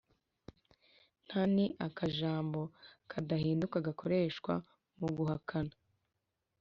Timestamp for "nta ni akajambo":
1.25-2.61